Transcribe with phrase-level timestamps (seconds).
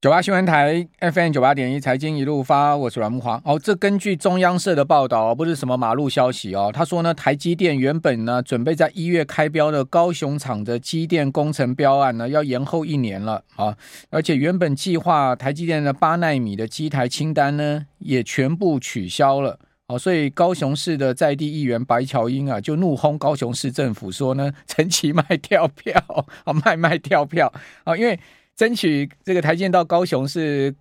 [0.00, 3.38] 九八新闻台 FM 九八点一财经一路发，我是阮慕驊。
[3.44, 6.70] 哦，这根据中央社的报道，不是什么马路消息哦。
[6.72, 13.76] 他说呢，台积电原本呢准备在一月开标的高雄厂的机电工程标案呢，要延后一年了啊。
[14.08, 19.58] 而且原本计划台积电的八奈米的机台清单呢，也全部取消了。
[19.88, 26.02] 哦，所以高雄市的在地议员白乔英啊，就怒轰高雄市政府说呢， 陈其卖跳票，
[26.44, 27.52] 啊，卖卖跳票
[27.84, 28.18] 啊，因为。
[28.60, 30.74] 争取这个台建到高雄是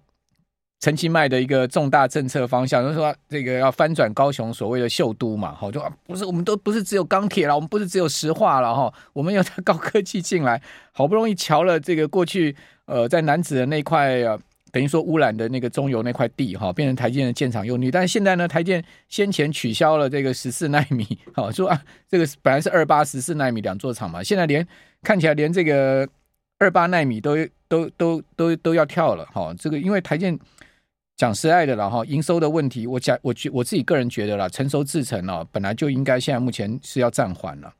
[0.81, 10.61] 陈其迈的一个重大政策方向，就是说这个要翻转高雄所谓的秀都嘛，好，就不是我们都不是只有钢铁了，我们不是只有石化了哈，我们要高科技进来，
[10.91, 12.53] 好不容易乔了这个过去
[12.83, 14.37] 呃在南子的那块呃
[14.73, 24.67] 等于说污染的那个中油那块地哈，变成台建的建厂用地，但是现在呢，台建先前取消了这个十四纳米，好说啊，这个本来是二八十四纳米两座厂嘛，现在连
[25.01, 26.05] 看起来连这个。
[26.59, 27.35] 二八奈米都
[27.67, 30.37] 都都都都要跳了哈，这个因为台建
[31.15, 37.73] 讲实在的了哈，营收的问题，我讲我觉我自己个人觉得啦，成熟制程啊，本来就应该现在目前是要暂缓了。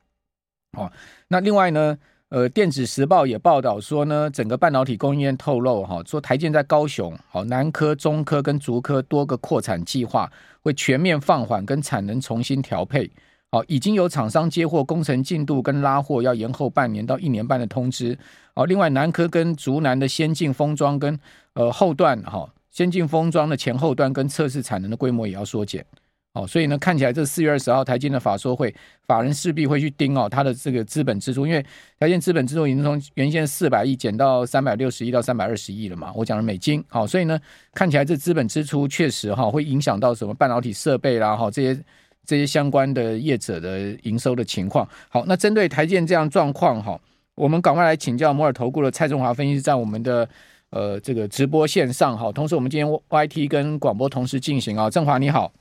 [0.78, 0.90] 哦，
[1.28, 1.98] 那另外呢，
[2.30, 10.30] 呃，电子时报也报道说呢，整个半导体供应链透露哈，说台建在高雄、好南科、中科跟竹科多个扩产计划
[10.62, 13.10] 会全面放缓，跟产能重新调配。
[13.52, 18.16] 好，已经有厂商接货工程进度跟拉货要延后半年到一年半的通知。
[18.54, 21.18] 好，另外南科跟竹南的先进封装跟
[21.54, 25.84] 呃后段哈，先进封装的前后段跟测试产能的规模也要缩减。
[26.32, 28.72] 好，所以呢，看起来这四月二十号台积的法说会，
[29.08, 31.60] 法人势必会去盯哦它的这个资本支出，因为
[31.98, 36.12] 台积电资本支出已经从原先四百亿减到三百六十亿到三百二十亿了嘛。
[36.14, 36.84] 我讲的美金。
[36.86, 37.36] 好，所以呢，
[37.74, 41.82] 看起来这资本支出确实哈会影响到什么半导体设备啦哈这些。
[42.26, 47.00] 这些相关的业者的营收的情况，好，那针对台建这样状况哈，
[47.34, 50.28] 我们赶快来请教摩尔投顾的蔡中华分析师，在我们的
[50.70, 55.52] 呃这个直播线上哈，同时我们今天 YT 跟广播同时进行啊，正华你好，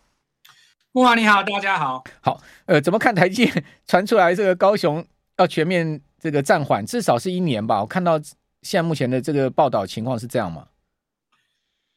[0.91, 5.03] 慕驊你好，大家好，好，呃，怎么看台积电传出来这个高雄
[5.37, 7.81] 要全面这个暂缓，至少是一年吧？
[7.81, 8.19] 我看到
[8.61, 10.65] 现在目前的这个报道情况是这样吗？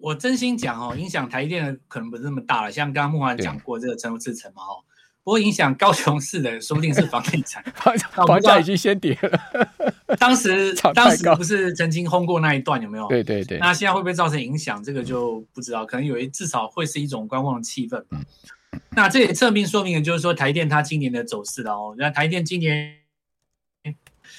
[0.02, 2.72] 我真心讲哦，影响台电的可能不是那么大了。
[2.72, 4.82] 像刚刚慕驊讲过这个成熟制程嘛，哦，
[5.22, 7.62] 不过影响高雄市的，说不定是房地产，
[8.26, 9.40] 房价已经先跌了。
[10.18, 13.06] 当时当时不是曾经轰过那一段有没有？
[13.06, 13.58] 对对对。
[13.58, 14.82] 那现在会不会造成影响？
[14.82, 18.02] 这个就不知道，可能有一至少会是一种观望的气氛。
[18.10, 18.24] 嗯。
[18.96, 21.94] 那这也侧面说明了，就是说台电它今年的走势了哦。
[21.96, 23.01] 那台电今年。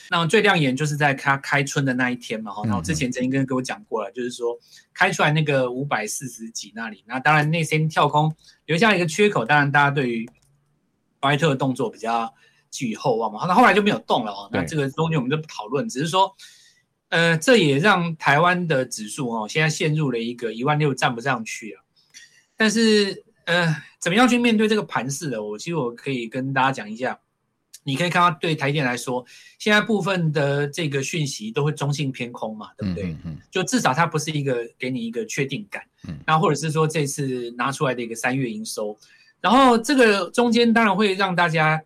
[0.09, 4.57] 那最亮眼就是在它开春的那一天嘛，哈，然后之前曾经跟各位讲过了，就是说
[4.93, 8.35] 开出来那个五百四十几那里，那当然那天跳空
[8.65, 10.29] 留下一个缺口，当然大家对于
[11.19, 12.33] 巴菲特的动作比较
[12.69, 14.49] 寄予厚望嘛，那后来就没有动了哦。
[14.51, 16.35] 那这个中间我们就不讨论，只是说，
[17.09, 21.83] 呃，这也让台湾的指数哦，现在陷入了一个一万六站不上去啊。
[22.55, 25.43] 但是呃，怎么样去面对这个盘势的？
[25.43, 27.19] 我其实我可以跟大家讲一下。
[27.83, 29.25] 你可以看到，对台电来说，
[29.59, 33.11] 现在部分的这个讯息都会中性偏空嘛，对不对？
[33.11, 33.37] 嗯嗯。
[33.51, 35.83] 就至少它不是一个给你一个确定感。
[36.07, 36.17] 嗯。
[36.25, 38.97] 那或者是说这次拿出来的一个三月营收，
[39.41, 41.81] 然后这个中间当然会让大家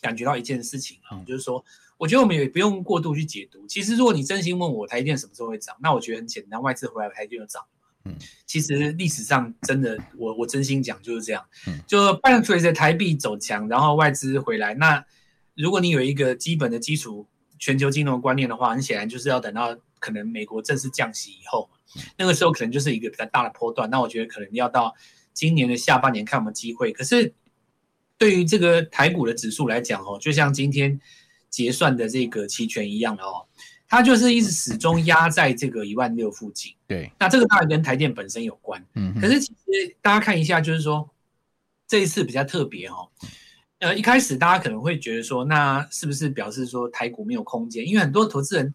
[0.00, 1.64] 感觉到一件事情啊，就是说，
[1.96, 3.66] 我觉得我们也不用过度去解读。
[3.66, 7.62] 其实如果你真心问我台电什么时候会涨，那我觉得很简单，外资回来台电就涨。
[8.04, 11.44] 嗯，其实历史上真的，我我真心讲就是这样。
[11.66, 14.74] 嗯，就伴随着台币走强，然后外资回来。
[14.74, 15.04] 那
[15.54, 17.26] 如果你有一个基本的基础
[17.58, 21.70] 全球金融观念的话，很显然就是要等到可能美国正式降息以后，
[22.18, 23.88] 那个时候可能就是一个比较大的波段。
[23.88, 24.94] 那我觉得可能要到
[25.32, 26.92] 今年的下半年看有没有机会。
[26.92, 27.32] 可是
[28.18, 31.00] 对于这个台股的指数来讲，哦，就像今天
[31.48, 33.46] 结算的这个期权一样的哦。
[33.94, 36.74] 它就是一直始终压在这个一万六附近。
[36.84, 38.84] 对，那这个当然跟台电本身有关。
[38.96, 41.08] 嗯，可是其实大家看一下，就是说
[41.86, 43.08] 这一次比较特别哦。
[43.78, 47.86] 呃，一开始大家可能会觉得说，那是不是表示说台股没有空间？
[47.86, 48.74] 因为很多投资人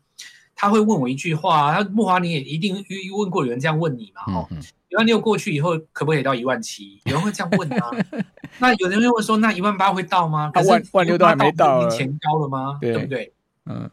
[0.56, 2.82] 他会问我一句话，他慕华你也一定
[3.18, 4.34] 问过有人这样问你嘛？
[4.34, 4.48] 哦，
[4.88, 7.02] 一万六过去以后可不可以到一万七？
[7.04, 7.92] 有人会这样问吗？
[8.60, 10.50] 那有人会问说，那一万八会到吗？
[10.54, 12.78] 可是万万六都还没到，前高了吗？
[12.80, 13.34] 对不对？
[13.66, 13.92] 嗯。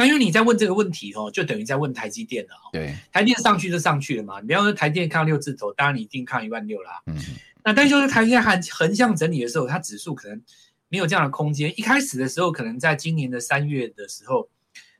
[0.00, 2.54] 那因为你在问这个问题哦，就等于在问台积电了。
[2.72, 4.40] 对，台电上去就上去了嘛。
[4.40, 7.02] 你比方说台电看六字头，当然你一定看一万六啦。
[7.04, 7.14] 嗯，
[7.62, 10.40] 那但就是台电横横向整理的时候，它指数可能
[10.88, 11.70] 没有这样的空间。
[11.78, 14.48] 一开始的时候，可能在今年的三月的时候，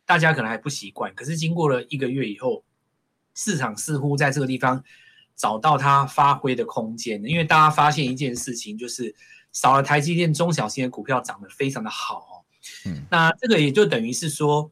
[0.05, 1.15] 大家可能还不习惯。
[1.15, 2.63] 可是经过了一个月以后，
[3.35, 4.85] 市场似乎在这个地方
[5.35, 7.25] 找到它发挥的空间。
[7.25, 9.15] 因为大家发现一件事情，就是
[9.51, 12.35] 少了台积电，中小型的股票涨得非常的好哦。
[12.85, 14.71] 嗯，那这个也就等于是说。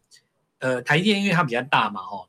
[0.58, 2.28] 呃，台积电因为它比较大嘛，吼，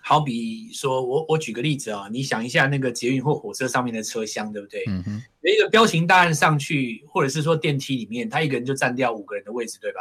[0.00, 4.84] 好比说我我举个例子啊，你想一下那个捷运或火车上面的车厢，对不对？
[4.86, 5.22] 嗯哼。
[5.40, 10.00] 有一个彪形大汉上去，或者是说电梯里面，他一个人就占掉五个人的位置，对吧？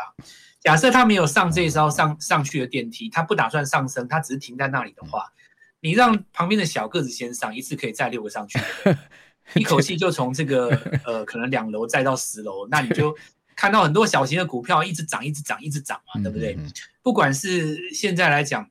[0.60, 5.32] 假设他没有上这一招上上去的电梯，他不打算上升，他只是停在那里的话，
[5.80, 8.60] 你让旁边的小个子先上，一次可以载六个上去？
[9.56, 10.70] 一口气就从这个
[11.06, 13.16] 呃可能两楼载到十楼，那你就
[13.58, 16.56] 看到很多小型的股票一直涨，一直涨，一直涨嘛，对不对？
[17.02, 18.70] 不管是现在来讲，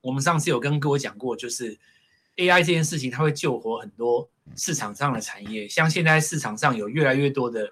[0.00, 1.78] 我们上次有跟各位讲过，就是
[2.36, 5.68] AI 这件事情，它会救活很多市场上的产业。
[5.68, 7.70] 像现在市场上有越来越多的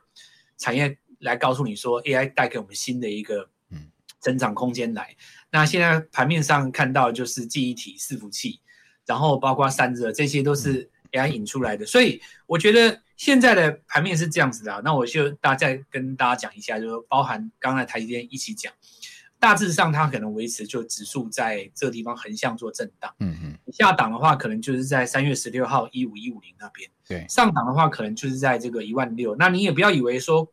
[0.58, 3.48] 产业来告诉你说，AI 带给我们新的一个
[4.20, 5.16] 增长空间来。
[5.50, 8.60] 那现在盘面上看到就是记忆体、伺服器，
[9.06, 10.90] 然后包括散热，这些都是。
[11.12, 14.80] AI 引出来的，所以我觉得现在的盘面是这样子的啊。
[14.84, 18.72] 那我就大再跟大家讲一下，就是包含刚才台积电一起讲，
[19.38, 23.14] 大致上它可能维持就指数在这个地方横向做震荡。
[23.20, 23.58] 嗯嗯。
[23.72, 26.90] 下档的话，可能就是在三月十六号一五一五零那边。
[27.06, 27.26] 对。
[27.28, 29.36] 上档的话，可能就是在这个一万六。
[29.36, 30.50] 那你也不要以为说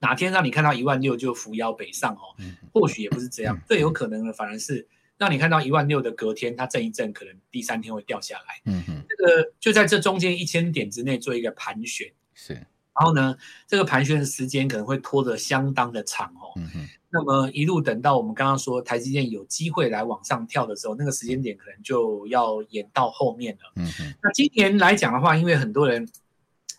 [0.00, 2.36] 哪天让你看到一万六就扶摇北上哦。
[2.38, 2.56] 嗯。
[2.72, 4.86] 或许也不是这样，最有可能的反而是。
[5.18, 8.60] 让你看到一万六的隔天，它震一震，可能第三天会掉下来。
[8.66, 12.08] 嗯哼，这个就在这中间一千点之内做一个盘旋。
[12.34, 13.36] 是，然后呢，
[13.66, 16.54] 这个盘旋的时间可能会拖得相当的长哦。
[16.54, 23.72] 嗯哼，那么一路等到我们刚刚说台积电有机会来往上跳的时候，那个时间点可能就要延到后面了。
[23.74, 26.08] 嗯哼，那今年来讲的话，因为很多人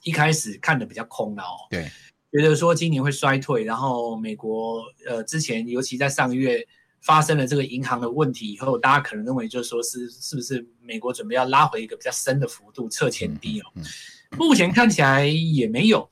[0.04, 1.68] 一开始看的比较空了哦。
[1.70, 1.92] 对，
[2.32, 6.66] 觉得说今年会衰退，然后美国呃之前尤其在上个月。
[7.02, 13.66] 发生了这个银行的问题以后，大家可能认为就是说是是不是美国准备要拉回一个比较深的幅度撤前低哦？
[14.38, 16.10] 目前看起来也没有，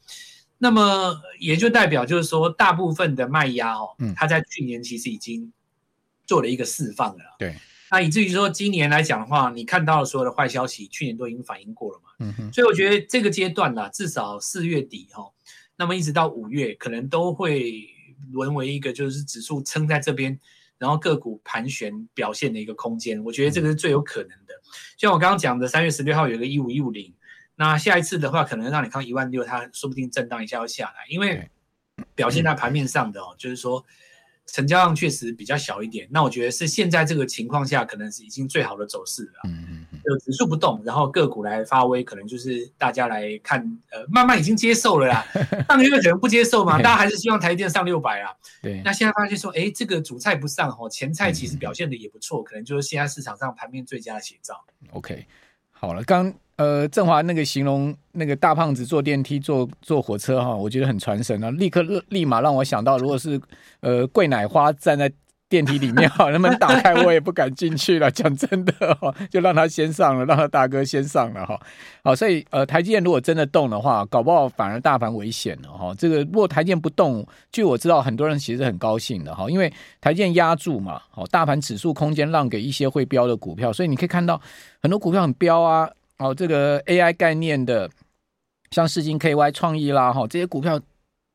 [0.58, 5.52] 那么也就代表就是说大部分的卖压哦，它在去年其实已经
[6.26, 7.24] 做了一个释放了。
[7.38, 7.56] 对，
[7.92, 12.10] 那以至于说今年来讲的话，你看到所有的坏消息，去年都已经反映过了嘛。
[12.20, 15.32] 嗯哼，所以我觉得这个阶段呢，至少四月底哈，
[15.76, 17.88] 那么一直到五月，可能都会
[18.32, 20.40] 沦为一个就是指数撑在这边。
[20.78, 24.54] 然后个股盘旋表现的一个空间，我觉得这个是最有可能的。
[24.98, 27.14] 像我刚刚讲的，三月十六号有一个一五一五零，
[27.56, 31.50] 那下一次的话，可能让你看一万六，它说不定震荡一下要下来，因为
[32.16, 33.86] 表现在盘面上的哦，就是说。
[34.48, 39.42] 成交量确实比较小一点，那我觉得是现在这个情况下，可能是已经最好的走势了。
[39.44, 43.62] 嗯嗯嗯，就指数不动，然后个股来发威，可能就是大家来看，
[43.92, 45.28] 呃，慢慢已经接受了啦。
[45.68, 48.32] 上个月可能不接受嘛，大家还是希望台积电上六百啊。
[48.62, 54.64] 对，那现在发现说，哎，这个主菜不上哦，前菜其实表现的也不错，可能就是现在市场上盘面最佳的写照。
[54.92, 55.26] OK，
[55.72, 56.34] 好了，刚。
[56.58, 63.40] 呃，振华那个形容那个大胖子坐电梯、坐坐火车哈，我觉得很传神啊，立刻立马让我想到，如果是
[63.82, 65.12] 呃桂乃花站在
[65.48, 68.10] 电梯里面哈，那门打开我也不敢进去了。
[68.10, 71.58] 讲真的哈，就让他先上了，让他大哥先上了哈。
[72.04, 75.94] 好，所以呃台积电如果真的动的话，搞不好反而大盘危险了哈。
[75.96, 79.72] 这个如果台积电不动，据我知道，很多人其实很高兴的哈，因为
[80.02, 84.42] 台积电压住嘛，好，大盘指数空间让给一些会飙的股票，所以你可以看到
[84.82, 85.88] 很多股票很飙啊。
[86.20, 87.90] 哦，这个 AI 概念的，
[88.72, 90.80] 像世金 KY 创意啦，哈，这些股票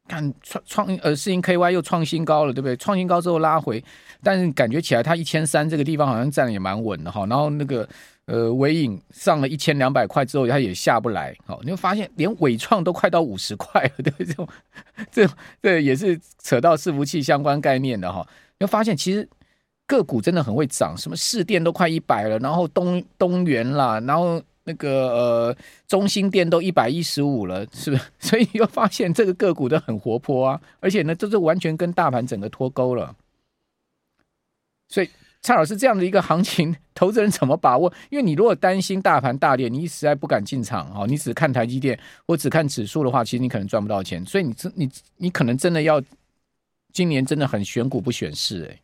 [0.08, 2.76] 看创创呃世金 KY 又创新高了，对不对？
[2.76, 3.82] 创新高之后拉回，
[4.22, 7.24] 但是感觉起来它一千三这个地方好像站的也蛮稳的哈。
[7.26, 7.88] 然后那个
[8.26, 11.32] 呃尾影上了一千两百块之后，它也下不来。
[11.46, 14.26] 好，你会发现连尾创都快到五十块了，对不对？
[14.26, 14.48] 这种
[15.12, 15.28] 这
[15.62, 18.26] 这也是扯到伺服器相关概念的哈。
[18.58, 19.28] 你会发现其实。
[19.84, 25.56] 个股真的很会涨，什么市电都快一百了，然后东东元啦，然后那个呃
[25.88, 28.02] 中兴电都一百一十五了，是不是？
[28.20, 33.14] 所以又发现这个个股都很活泼啊，而且呢，这是完全跟大盘整个脱钩了。
[34.88, 35.08] 所以
[35.40, 37.92] 蔡老师这样的一个行情，投资人怎么把握？
[38.10, 44.24] 因为你如果担心大盘大跌，你实在不敢进场哈，你只看台积电或只看指数的话，其实你可能赚不到钱。
[44.24, 46.00] 所以你这你你可能真的要
[46.92, 48.80] 今年真的很选股不选市哎。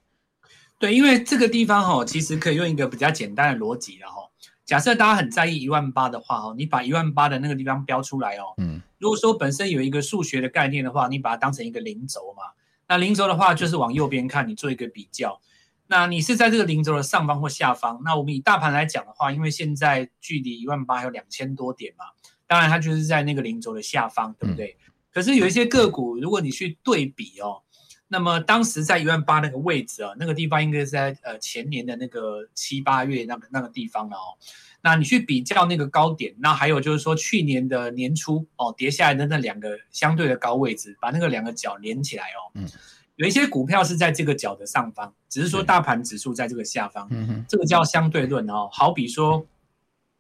[0.81, 4.28] 对，因为这个地方哈，其实可以用一个比较简单的逻辑了哈。
[4.69, 8.53] 假设大家很在意一万八的话哦，你把一万八的那个地方标出来哦。
[8.59, 8.83] 嗯。
[8.99, 12.43] 如果说本身有一个数学的概念的话，你把它当成一个零轴嘛。
[12.87, 15.41] 那零轴的话就是往右边看，你做一个比较。
[15.87, 17.99] 那你是在这个零轴的上方或下方？
[18.05, 22.05] 那我们以大盘来讲的话，因为现在距离一万八还有两千多点嘛，
[22.47, 24.77] 当然它就是在那个零轴的下方，对不对？
[24.87, 24.93] 嗯。
[25.11, 27.63] 可是有一些个股，如果你去对比哦。
[28.09, 34.35] 那么当时在一万八那个位置啊，那个地方应该是在呃前年的那个七八月那个那个地方了哦。
[34.81, 42.51] 那你去比较那个高点，那还有就是说去年的年初哦跌下来的那两个相对的高位置，把那个两个角连起来哦。
[42.55, 42.69] 嗯。
[43.17, 48.69] 有一些股票是在这个角的上方，只是说大盘指数在这个下方，嗯、这个叫相对论哦。
[48.71, 49.45] 好比说，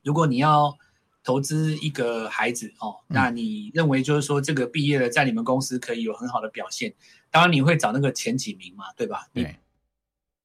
[0.02, 0.76] 如果你要
[1.23, 6.95] 投资一个孩子哦，那你认为就是说这个毕业了，在你们公司可以有很好的表现，
[7.31, 9.27] 当然你会找那个前几名嘛，对吧？
[9.33, 9.59] 对，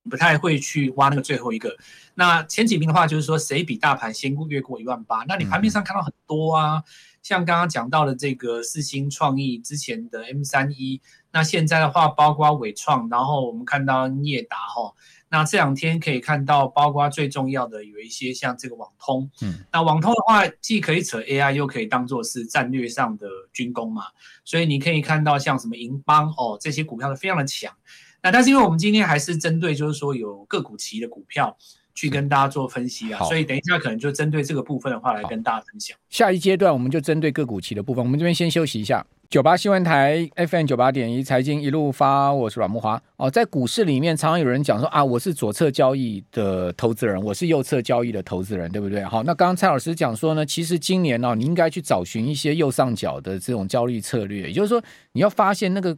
[0.03, 1.77] 你不太会去挖那个最后一个。
[2.15, 6.77] 那前几名的话，就是说谁比大盘先越过一万八，那你盘面上看到很多啊。
[6.77, 6.83] 嗯
[7.23, 10.99] 像刚刚讲到的这个四星创意之前的 M 三一，
[11.31, 14.93] 那现在的话包括伟创，然后我们看到聂达哈，
[15.33, 24.03] 那这两天可以看到包括最重要的有一些像这个网通，嗯，那网通的话既可以扯 AI，又可以当做是战略上的军工嘛，
[24.45, 27.73] 所以你可以看到像什么银邦哦这些股票是非常的强，
[28.21, 31.57] 那但是因为我们今天还是针对就是说有个股期的股票。
[31.95, 35.95] 去跟大家做分析啊，所以等一下可能就针对这个部分的话来跟大家分享。
[36.09, 39.05] 下一阶段我们就针对个股期的部分，我们这边先休息一下。
[39.33, 43.01] 九八新闻台 FM 九八点一财经一路发，我是阮慕华。
[43.17, 49.03] 哦，在股市里面常常有人讲说啊，我是左侧交易的投资人，我是右侧交易的投资人，对不对？
[49.03, 54.79] 好，那刚刚蔡老师讲说呢，其实今年呢、哦，你应该去找寻一些右上角的这种交易策略，也就是说
[55.13, 55.97] 你要发现那个。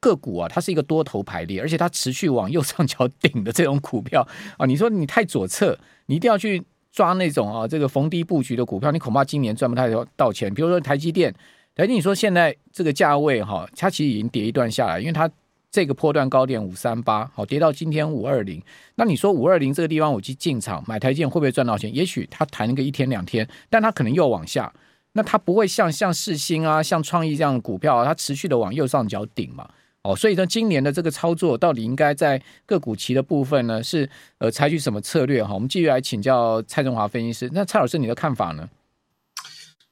[0.00, 6.62] 个股啊，它是一个多头排列，而且它持续往右上角顶的这种股票啊，你说你太左侧，你一定要去
[6.92, 10.52] 抓那种啊，这个逢低布局的股票，你恐怕今年赚不太到钱。
[10.54, 11.34] 比如说台积电，
[11.78, 15.30] 台积电，你说现在这个价位哈、它其实已经跌一段下来，因为它
[15.70, 18.60] 这个波段高点五三八，好跌到今天五二零。
[18.96, 21.94] 那你说五二零这个地方我去进场买台积电会不会赚到钱？
[21.94, 24.72] 也许它弹个一天两天，但它可能又往下，
[25.12, 29.70] 那它不会像像世星啊、像创意这样的股票啊，它持续的往右上角顶嘛。
[30.02, 35.54] 哦，所以呢，今年的这个操作到底应该在个股期的部分呢，是呃采取什么策略哈？
[35.54, 37.48] 我们继续来请教蔡中华分析师。
[37.52, 38.68] 那蔡老师，你的看法呢？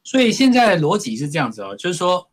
[0.07, 2.29] 所以现在的逻辑是这样子哦，就是说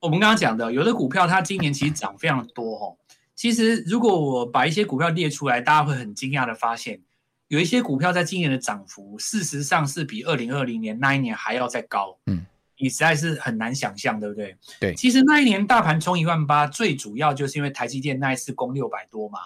[0.00, 2.96] 我们刚刚讲的，有的股票它今年其实涨非常多哦。
[3.34, 7.02] 其实如果我把一些股票列出来，大家会很惊讶的发现，
[7.48, 12.18] 有一些股票在今年的涨幅，事实上是比二零二零年那一年还要再高。
[12.24, 12.46] 嗯。
[12.78, 14.56] 你实在是很难想象，对不对？
[14.80, 19.40] 对，其实那一年大盘冲一万八，最主要就是因为台积电那一次攻六百多嘛。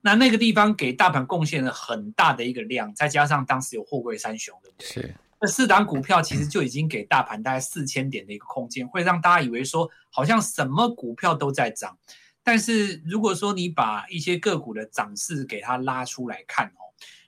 [0.00, 4.86] 那那个地方给大盘贡献了很大的一个量，再加上当时有货柜三雄，对不对？
[4.88, 5.14] 是。
[5.44, 11.98] 那四档股票其实就已经给大盘大概四千点的一个空间，会让大家以为说好像什么股票都在涨。
[12.42, 16.80] 但是如果说你把一些个股的涨势给它拉出来看哦。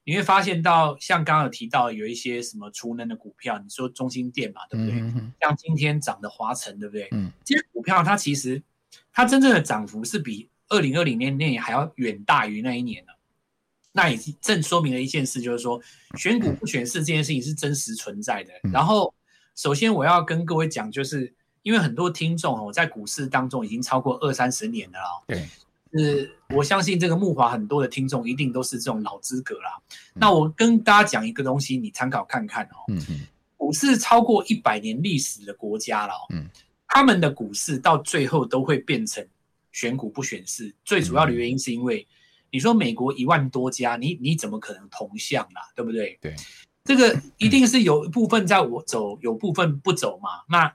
[0.08, 5.00] 你会发现到，像刚刚有提到有一些什么储能的股票，你说中心电嘛，对不对？
[5.40, 7.08] 像今天涨的华晨，对不对？
[7.10, 8.62] 嗯，这些股票它其实
[9.12, 13.15] 它真正的涨幅是比二零二零年那年还要远大于那一年的。
[13.96, 15.80] 那也正说明了一件事，就是说
[16.18, 18.52] 选股不选市这件事情是真实存在的。
[18.64, 19.12] 嗯、然后，
[19.54, 25.24] 首先我要跟各位讲，就是因为很多听众哦，在股市当中已经超过二三十年了哦。
[25.26, 25.48] 对。
[25.94, 29.80] 是，我相信这个木华很多的听众一定都是这种老资格啦。
[30.12, 32.84] 那我跟大家讲一个东西，你参考看看哦。
[32.88, 33.20] 嗯嗯。
[33.56, 36.46] 股市超过一百年历史的国家了，嗯，
[36.86, 39.26] 他们的股市到最后都会变成
[39.72, 40.74] 选股不选市。
[40.84, 42.06] 最主要的原因是因为，
[42.50, 45.62] 你说美国一万多家，你你怎么可能同向啦？
[45.74, 46.18] 对不对？
[46.20, 46.34] 对。
[46.84, 50.30] 这个一定是有一部分在我走，有部分不走嘛。
[50.48, 50.74] 那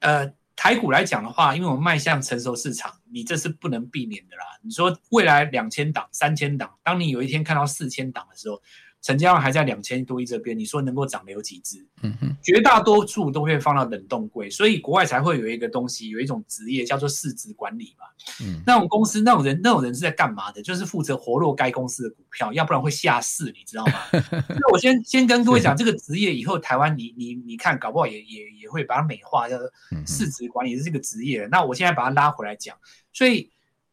[0.00, 0.32] 呃。
[0.56, 4.44] 台股来讲的话，因为我们迈向成熟市场，你这是不能避免的啦。
[4.62, 8.62] 你说未来两千档、三千档，当你有一天看到四千档的时候，
[9.04, 11.86] 成交量还在两千多亿这边，你说能够涨的有几只？
[12.00, 18.06] 嗯哼，绝大多数都会放到冷冻柜，所以国外才会有一个东西，有一种职业叫做市值管理嘛。
[18.42, 20.62] 嗯，那种公司那种人那种人是在干嘛的？
[20.62, 23.92] 就是负责活络该公司的股票，要不然会下市，你知道吗？
[24.48, 29.70] 那我先先跟各位讲，这个职业以后台湾你你你看，搞不好也也也会把它美化，叫做
[30.06, 31.46] 市值管理是这个职业。
[31.50, 32.74] 那我现在把它拉回来讲，
[33.12, 33.50] 所以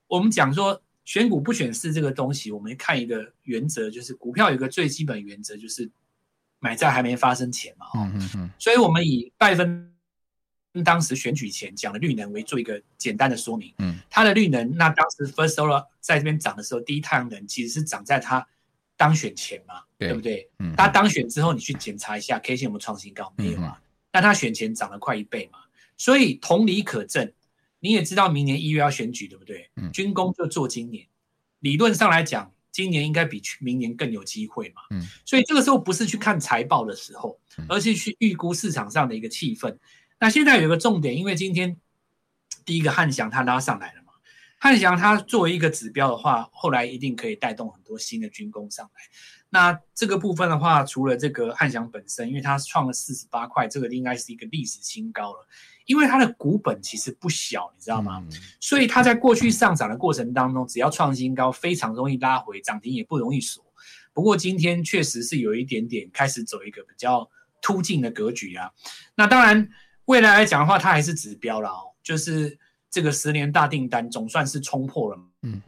[0.08, 0.82] 我们讲说。
[1.04, 5.90] 选股不选市这个东西，我们看一个原则，就是股票有一个最基本原则，就是
[6.60, 7.88] 买在还没发生前嘛。
[7.96, 8.50] 嗯嗯嗯。
[8.60, 9.92] 所以，我们以拜登
[10.86, 13.74] 当时选举前讲的绿能为做一个简单的说明。
[13.80, 13.98] 嗯。
[14.10, 18.48] 他的绿能，那当时 First Solar 在这边涨的时候，第一太阳能其实是涨在它
[18.96, 20.50] 当选前嘛，对，对不对？
[20.60, 20.74] 嗯。
[20.78, 23.82] 它当选之后，你去检查一下 K 线有没有创新高，没有啊。
[24.14, 25.60] 那它选前涨了快一倍嘛，
[25.98, 27.34] 所以同理可证。
[27.82, 29.70] 你也知道明年一月要选举，对不对？
[29.76, 31.06] 嗯，军工就做今年，
[31.60, 34.82] 理论上来讲，今年应该比明年更有机会嘛。
[34.92, 39.76] 嗯，所以这个时候不是去看财报的时候，而是去预估市场上的一个气氛。
[40.20, 41.76] 那现在有一个重点，因为今天
[42.64, 44.14] 第一个汉翔它拉上来了嘛，
[44.60, 49.02] 汉翔它作为一个指标的话，后来一定可以带动很多新的军工上来。
[49.54, 55.46] 那这个部分的话，除了这个汉翔本身，因为它创了四十八块，这个应该是一个历史新高了。
[55.86, 58.24] 因为它的股本其实不小，你知道吗？
[58.62, 63.62] 所以它在过去上涨的过程当中，只要创新高，非常容易拉回，涨停也不容易锁。
[64.14, 67.30] 不过今天确实是有一点点开始走一个比较
[67.62, 68.72] 突进的格局啊。
[69.16, 69.70] 那当然，
[70.06, 72.58] 未来来讲的话，它还是指标了哦，就是
[72.90, 75.20] 这个十年大订单总算是冲破了。
[75.42, 75.62] 嗯，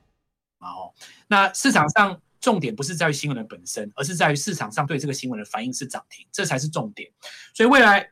[0.59, 0.93] 好，
[1.27, 2.21] 那市场上。
[2.43, 7.09] 重点不是在于新闻的本身，而是在于市场上对这个新闻的反应是涨停，这才是重点。
[7.53, 8.05] 所以未来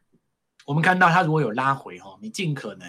[0.66, 2.88] 我们看到它如果有拉回哈，你尽可能，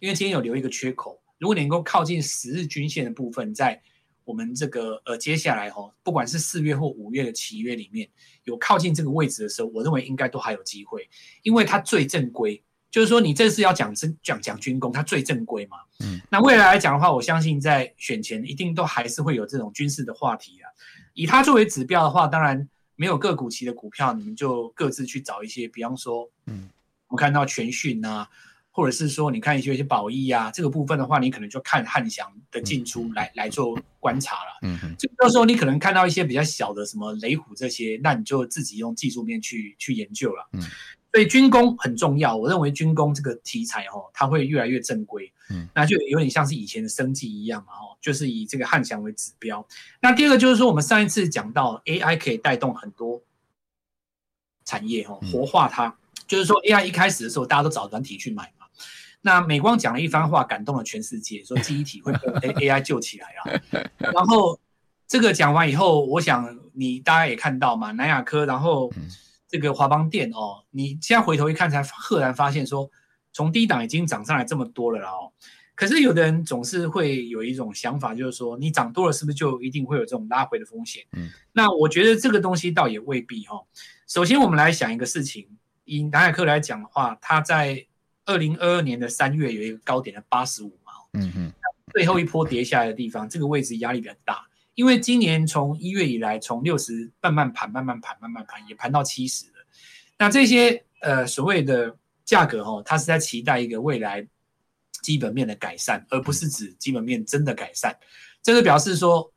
[0.00, 3.80] 因为今天有留一个缺口，如果你能够靠近十日均线的部分，在
[4.24, 8.06] 我们这个呃接下来哈，不管是四月或五月的期约里面
[8.44, 11.08] 有靠近这个位置的时候，我认为应该都还有机会，
[11.42, 12.62] 因为它最正规。
[12.92, 15.78] 就是说，你这次要讲真讲讲军工，它最正规嘛。
[16.00, 20.68] 嗯，那未来来讲的话，我相信在选前一定都还是会有这种军事的话题啊。
[21.14, 26.68] 以它作为指标的话，当然没有个股期的股票，你们就各自去找一些，比方说，嗯，
[27.08, 28.28] 我们看到全讯啊，
[28.70, 34.50] 或者是说你看一些一些宝益啊，这个部分的话，你可能就看汉翔的进出来、嗯、来做观察了。
[34.64, 40.46] 嗯嗯，这个时候你可能看到一些比较小的什么雷虎这些，那你就自己用技术面去去研究了。
[40.52, 40.62] 嗯。
[41.12, 49.66] 所以军工很重要，我认为军工这个题材哦，它会越来越正规，嗯，那就有点像是以前的生技一样嘛，哦，就是以这个汉翔为指标。
[50.00, 53.20] 那第二个就是说，我们上一次讲到 AI 可以带动很多
[54.64, 55.94] 产业哦，活化它，嗯、
[56.26, 58.64] 就是说 AI 一开始的时候大家都找软体去买嘛，
[59.20, 63.60] 那美光讲了一番话，感动了全世界，说记忆体会被 AI 救起来啊。
[63.98, 64.58] 然后
[65.06, 68.90] 这个讲完以后，我想你大家也看到嘛，南亚科，然后。
[69.52, 72.90] 这个华邦电哦，你现在回头一看，才赫然发现说，
[73.34, 75.30] 从低档已经涨上来这么多了哦。
[75.74, 81.04] 可是有的人总是会有一种想法，就是说，你涨多了，是不是就一定会有这种拉回的风险？
[81.12, 83.66] 嗯，那我觉得这个东西倒也未必哦。
[84.08, 85.46] 首先，我们来想一个事情，
[85.84, 87.86] 以南亚科来讲的话，它在
[88.24, 91.52] 二零二二年的三月有一个高点的八十五嘛，嗯嗯，
[91.92, 94.46] 最后一波跌下来的地方，这个位置压力比较大。
[94.74, 99.52] 因为今年从一月以来，从六十慢慢盘、慢慢盘、慢慢盘，也盘到七十了。
[100.18, 104.26] 那这些呃所谓的价格哦，它是在期待一个未来
[105.02, 107.94] 基本面的改善，而不是指基本面真的改善。
[108.42, 109.32] 这个表示说，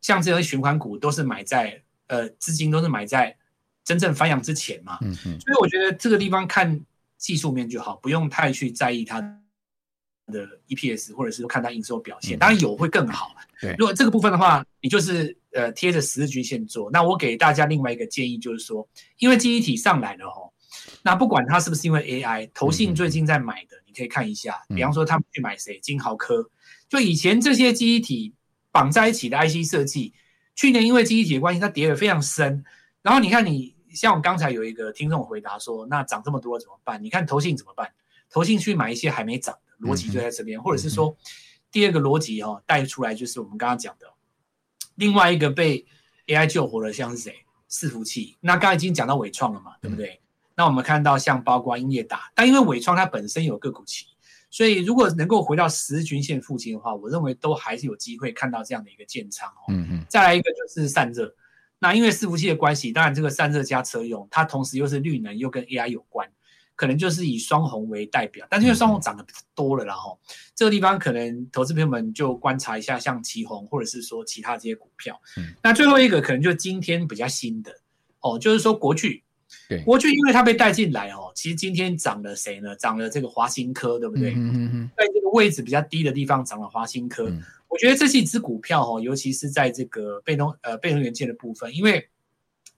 [0.00, 3.36] 像这些循环股都是买在呃资金都是买在
[3.84, 4.98] 真正翻扬之前嘛。
[5.02, 5.40] 嗯嗯。
[5.40, 6.80] 所以我觉得这个地方看
[7.16, 9.20] 技术面就好，不用太去在意它
[10.32, 12.38] 的 EPS，或者是看它营收表现。
[12.38, 13.34] 当然有会更好。
[13.60, 16.90] 对，如果这个部分的话，你就是呃贴着十日均线做。
[16.90, 18.88] 那我给大家另外一个建议，就是说，
[19.18, 20.52] 因为记忆体上来了哦，
[21.02, 24.62] 那不管它是不是因为 AI，投信最近在买的，嗯、你可以看一下。
[24.68, 26.48] 比方说他们去买谁，金豪科。
[26.88, 28.34] 就以前这些记忆体
[28.70, 30.14] 绑在一起的 IC 设计，
[30.54, 32.64] 去年因为记忆体的关系，它跌得非常深。
[33.02, 37.02] 然后你看你，像我刚才有一个听众回答说，那涨这么多怎么办？
[37.02, 37.90] 你看投信怎么办？
[38.30, 41.16] 投信去买一些还没涨的，逻辑就在这边，嗯、或者是说。
[41.70, 44.06] 第二个逻辑哦，带出来就是我们刚刚讲的，
[44.94, 45.84] 另外一个被
[46.26, 47.44] AI 救活的像是谁？
[47.70, 48.38] 伺服器。
[48.40, 50.22] 那刚刚已经讲到伟创了嘛，对不对？
[50.54, 54.06] 那我们看到像包括英业达，但因为伟创它本身有个股期，
[54.48, 59.68] 所以如果能够回到十日均线附近的话，我认为都还是有机会看到这样的一个建仓哦。
[59.68, 60.06] 嗯嗯。
[60.08, 61.34] 再来一个就是散热，
[61.78, 66.26] 那因为伺服器的关系，当然这个散热加车用，它同时又是绿能又跟 AI 有关。
[66.78, 70.16] 可能就是以双红为代表，但是因为双红涨得多了，然后
[70.54, 75.20] 这个地方可能投资朋友们就观察一下，像旗红或者是说其他这些股票。
[75.38, 77.72] 嗯，那最后一个可能就今天比较新的
[78.20, 79.24] 哦，就是说国巨，
[79.68, 82.76] 对，国巨因为它被带进来哦，其实今天涨了谁呢？
[82.76, 84.34] 涨了这个华新科，对不对？
[84.34, 92.08] 嗯嗯嗯，在这个位置比较低的地方涨了华新科，嗯，我觉得这是一只股票哦，尤其是在这个被动呃被动元件的部分，因为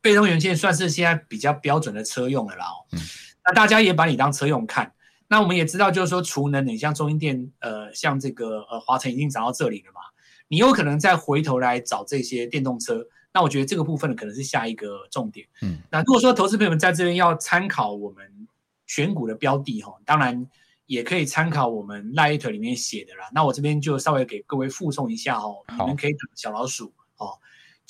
[0.01, 2.89] 被动元件算是现在比较标准的车用了啦哦。
[2.93, 2.99] 嗯
[3.47, 4.93] 那大家也把你当车用看，
[5.29, 10.01] 那我们也知道，就是说储能，你像中兴电，呃，像这个呃华晨已经涨到这里了嘛，
[10.49, 15.47] 你有可能再回头来找这些电动车，那我觉得这个部分可能是下一个重点。
[15.63, 18.47] 嗯，那如果说投资朋友们在这边要参考我们
[18.87, 20.47] 选股的标的哈，当然
[20.87, 23.31] 也可以参考我们 Light 里面写的啦。
[23.33, 27.39] 那我这边就稍微给各位附送一下哦，你们可以等小老鼠哦。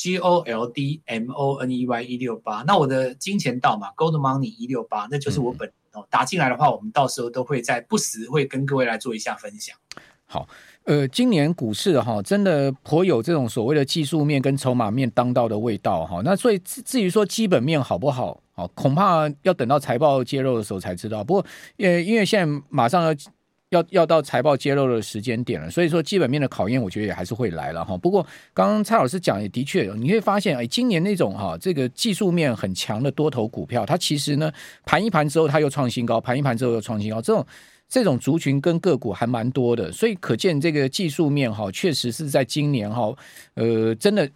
[0.00, 6.06] G O L D M O N E Y 一六八，那我的金钱道嘛，Gold Money 一六八，那就是我本人哦。
[6.08, 9.76] 打进来的话，我们到时候都会在不时会跟各位来做一下分享。
[10.24, 10.48] 好，
[10.84, 16.22] 呃，今年股市哈，真的颇有这种所谓的技术面跟筹码面当道的味道哈。
[16.24, 21.22] 那所以至于说基本面好不好，哦，恐怕要等到财报揭露的时候才知道。
[21.22, 23.10] 不过，呃，因为现在马上要
[23.70, 27.96] 要要到财报揭露的时间点了，所以说基本面的考验，我觉得也还是会来了哈。
[27.96, 34.50] 不过刚刚蔡老师讲也的确，你会发现哎，今年那种哈这个技术面很强的多头股票，它其实呢
[34.84, 37.46] 盘一盘之后它又创新高，盘一盘之后又创新高，这种
[37.88, 43.14] 这种族群跟个股还蛮多的，所以可见这个技术面哈确实是在今年哈
[43.54, 44.28] 呃真的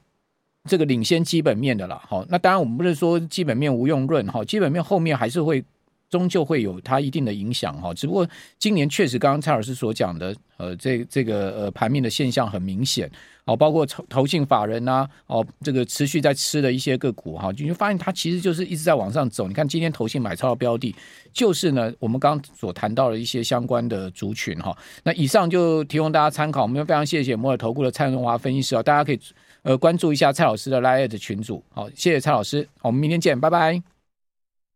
[0.68, 2.24] 这个领先基本面的了哈。
[2.28, 5.64] 那当然我们不是说基本面无用论哈，基本面后面还是会。
[6.10, 8.26] 终究会有它一定的影响哈，只不过
[8.58, 13.10] 今年确实刚刚蔡老师所讲的，呃，这这个呃盘面的现象很明显，
[13.46, 19.48] 哦，包括投投信法人呐、哦，这个持续在吃的一些个股哈，你就发现它其实就是一直在往上走。
[19.48, 20.94] 你看今天投信买超的标的，
[21.32, 24.76] 就是呢我们刚刚所谈到的一些相关的族群哈。
[25.02, 29.18] 那以上就提供大家参考，我们非常谢谢摩尔投顾的蔡荣华分析师啊，大家可以
[29.62, 33.93] 呃关注一下蔡老师的 LINE@ 群组，好，谢谢蔡老师，我们明天见，拜拜。